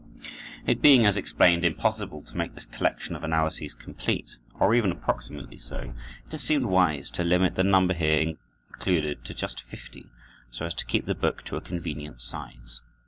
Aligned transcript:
It 0.65 0.81
being, 0.81 1.05
as 1.05 1.15
explained, 1.15 1.63
impossible 1.63 2.23
to 2.23 2.35
make 2.35 2.55
this 2.55 2.65
collection 2.65 3.15
of 3.15 3.23
analyses 3.23 3.75
complete, 3.75 4.31
or 4.55 4.73
even 4.73 4.91
approximately 4.91 5.57
so, 5.59 5.93
it 6.25 6.31
has 6.31 6.41
seemed 6.41 6.65
wise 6.65 7.11
to 7.11 7.23
limit 7.23 7.53
the 7.53 7.63
number 7.63 7.93
here 7.93 8.19
included 8.71 9.23
to 9.25 9.35
just 9.35 9.61
fifty, 9.61 10.07
so 10.49 10.65
as 10.65 10.73
to 10.73 10.87
keep 10.87 11.05
the 11.05 11.13
book 11.13 11.45
to 11.45 11.55
a 11.55 11.61
convenient 11.61 12.19
size. 12.19 12.81